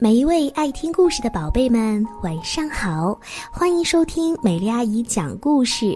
[0.00, 3.18] 每一位爱听故事的宝贝们，晚上好！
[3.50, 5.92] 欢迎收听美丽阿姨讲故事。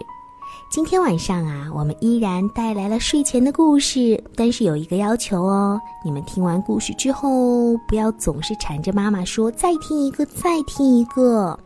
[0.69, 11.57] 今天晚上啊，我们依然带来了睡前的故事，但是有一个要求哦：你们听完故事之后，不要总是缠着妈妈说“再听一个，再听一个”。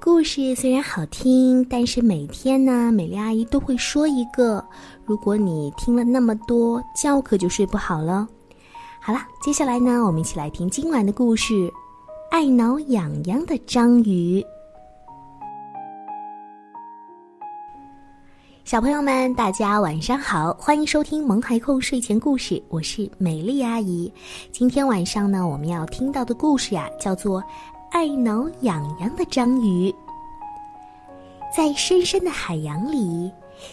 [0.00, 4.64] 故事虽然好听，但是每天呢，美丽阿姨都会说一个。
[5.04, 8.26] 如果你听了那么多，觉可就睡不好了。
[9.08, 11.54] 好了，接下来呢，我们一起来听今晚的故事，
[12.30, 14.38] 《爱挠痒痒的章鱼》。
[18.64, 24.12] 小朋友们，大家晚上好，欢迎收听萌孩控睡前故事，我是美丽阿姨。
[24.52, 27.42] 今天晚上呢，我们要听到的故事呀，叫做。
[27.90, 29.90] 爱挠痒痒的章鱼，
[31.56, 33.32] 在深深的海洋里，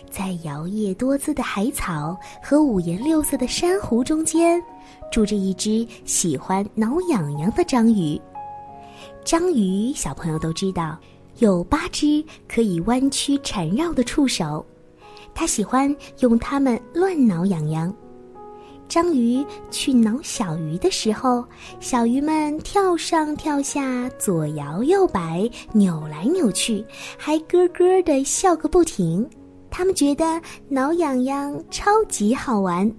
[0.09, 4.61] 在摇曳多姿的海草和五颜六色的珊瑚中间，
[5.11, 8.19] 住着一只喜欢挠痒痒的章鱼。
[9.23, 10.97] 章鱼，小朋友都知道，
[11.39, 14.65] 有八只可以弯曲缠绕的触手，
[15.33, 17.93] 它喜欢用它们乱挠痒痒。
[18.87, 21.43] 章鱼去挠小鱼的时候，
[21.79, 26.85] 小鱼们跳上跳下，左摇右摆，扭来扭去，
[27.17, 29.27] 还咯咯的笑个不停。
[29.77, 32.89] 他们觉得挠痒痒超级好玩。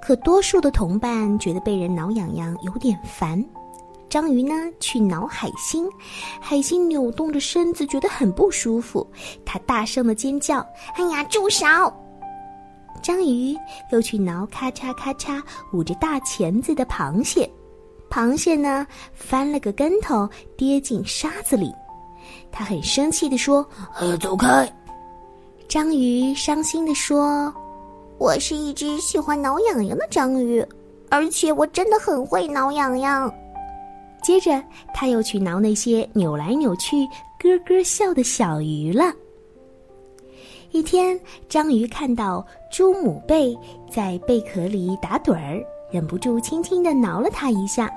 [0.00, 3.40] 可多数的同伴觉得被人挠痒痒有点烦。
[4.08, 5.88] 章鱼呢，去挠海星，
[6.40, 9.06] 海星扭动着身子，觉得很不舒服，
[9.44, 10.66] 它大声的尖叫
[10.98, 11.64] ：“哎呀，住手！”
[13.00, 13.56] 章鱼
[13.92, 15.40] 又去挠咔嚓咔嚓
[15.72, 17.48] 捂着大钳子的螃蟹，
[18.10, 21.72] 螃蟹呢翻了个跟头，跌进沙子里。
[22.50, 23.64] 它很生气地说
[24.00, 24.68] ：“呃，走开！”
[25.68, 27.52] 章鱼伤心地说
[28.18, 30.64] ：“我是一只喜欢挠痒痒的章鱼，
[31.08, 33.32] 而且我真的很会挠痒痒。”
[34.22, 37.06] 接着他又去挠那些扭来扭去、
[37.38, 39.12] 咯咯笑的小鱼了。
[40.72, 41.18] 一天，
[41.48, 43.56] 章鱼看到朱母贝
[43.90, 47.90] 在贝壳里打盹儿，忍不住轻轻地挠了它一下，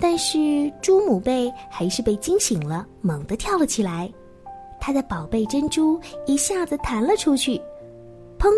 [0.00, 4.10] 但是朱母贝还是被惊醒了，猛地跳了起来，
[4.86, 7.60] 它的宝贝珍珠一下子弹了出去，
[8.38, 8.48] 砰！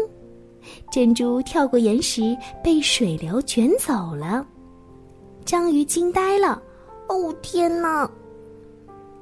[0.92, 4.46] 珍珠跳过岩石，被水流卷走了。
[5.46, 6.62] 章鱼惊呆了，
[7.08, 8.06] 哦天哪！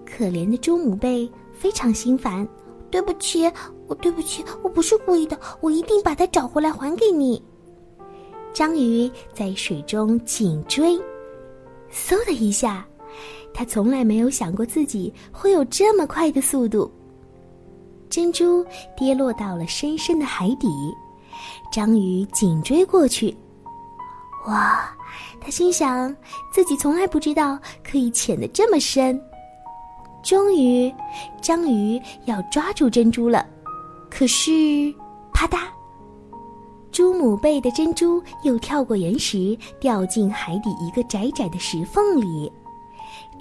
[0.04, 2.44] 可怜的猪母贝非常心烦，
[2.90, 3.48] 对不起。
[3.86, 7.40] 我对不起，我不是故意的，我一定把它找回来还给你。
[8.52, 11.00] 章鱼在水中紧追，
[11.88, 12.84] 嗖的一下，
[13.56, 16.92] 它从来没有想过自己会有这么快的速度。
[18.10, 18.62] 珍珠
[18.94, 20.68] 跌落到了深深的海底，
[21.72, 23.34] 章鱼紧追过去。
[24.46, 24.94] 哇，
[25.40, 26.14] 他心想
[26.52, 29.18] 自己从来不知道可以潜得这么深。
[30.22, 30.92] 终于，
[31.40, 33.46] 章鱼要抓住珍珠了。
[34.10, 34.94] 可是，
[35.32, 35.60] 啪嗒！
[36.92, 42.52] 猪母贝的珍珠又跳过岩石，掉进海底一个窄窄的石缝里。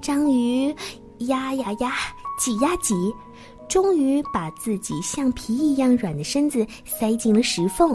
[0.06, 0.68] 章鱼
[1.18, 1.92] 压呀压，
[2.38, 2.94] 挤呀挤，
[3.68, 7.92] 终于把自己像皮一样软的身子塞进了石缝。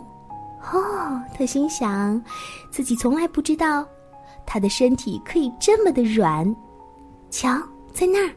[0.72, 2.20] 哦，他心想，
[2.68, 3.86] 自己从来不知道，
[4.44, 6.44] 他的身体可以这么的软。
[7.30, 7.48] 瞧，
[7.92, 8.34] 在那儿，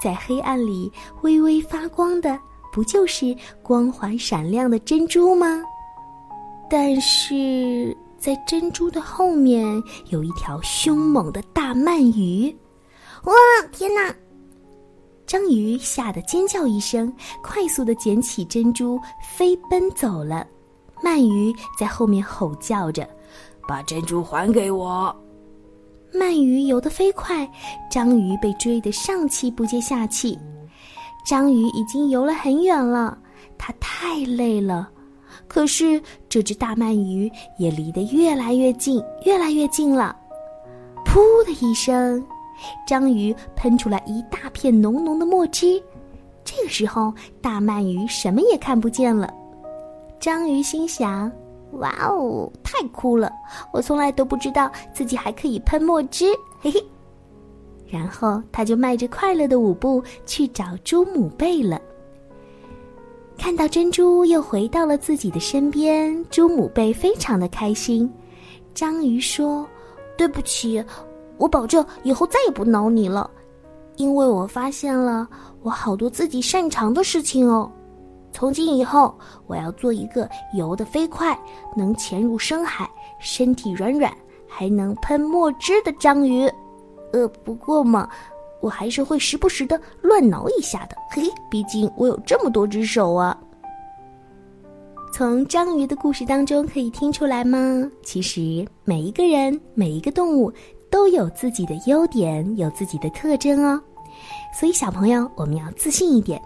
[0.00, 0.88] 在黑暗里
[1.22, 2.38] 微微发光的。
[2.72, 5.60] 不就是光滑闪亮的珍珠吗？
[6.70, 12.56] 但是在珍珠的后面有一条凶猛的大鳗鱼！
[13.24, 13.34] 哇，
[13.72, 14.14] 天哪！
[15.26, 17.12] 章鱼吓得尖叫一声，
[17.42, 19.00] 快速的捡起珍珠，
[19.36, 20.46] 飞奔走了。
[21.02, 23.08] 鳗鱼在后面吼叫着
[23.66, 25.14] ：“把珍珠还给我！”
[26.12, 27.50] 鳗鱼游得飞快，
[27.90, 30.38] 章鱼被追得上气不接下气。
[31.26, 33.16] 章鱼已经游了很远了，
[33.56, 34.90] 它太累了。
[35.48, 40.14] 可是这只大鳗鱼也离得越来越近，越来越近了。
[41.04, 42.24] 噗的一声，
[42.86, 45.82] 章鱼喷出来一大片浓浓的墨汁。
[46.44, 49.32] 这个时候，大鳗鱼什么也看不见了。
[50.20, 51.30] 章鱼心想
[51.80, 53.32] ：“哇哦，太酷了！
[53.72, 56.26] 我从来都不知道自己还可以喷墨汁。”
[56.60, 56.82] 嘿嘿。
[57.86, 61.80] 然后他就迈着快乐的舞步去找猪母贝了。
[63.36, 68.10] 看到珍珠又回到了自己的身边，猪母贝非常的开心。
[68.74, 69.66] 章鱼说
[70.16, 70.82] ：“对不起，
[71.38, 73.30] 我保证以后再也不挠你了，
[73.96, 75.28] 因为我发现了
[75.62, 77.70] 我好多自己擅长的事情哦。
[78.32, 79.16] 从今以后，
[79.46, 81.38] 我要做一个游得飞快、
[81.76, 82.90] 能潜入深海、
[83.20, 84.12] 身体软软、
[84.48, 86.50] 还能喷墨汁的章鱼。”
[87.12, 88.08] 呃，不过嘛，
[88.60, 90.96] 我还是会时不时的乱挠一下的。
[91.12, 93.38] 嘿嘿，毕竟我有这么多只手啊。
[95.12, 97.88] 从章鱼的故事当中可以听出来吗？
[98.02, 100.52] 其实每一个人、每一个动物
[100.94, 103.82] 都有自己的优点，有自己的特征哦。
[104.56, 106.40] 所以小朋友，我们要自信一点，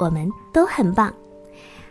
[0.00, 1.14] 我们都很棒。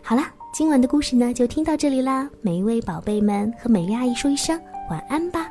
[0.02, 0.22] 好了，
[0.52, 2.28] 今晚的故事呢就听到这里啦。
[2.42, 4.60] 每一位宝贝们和美丽阿姨说一声
[4.90, 5.50] 晚安吧。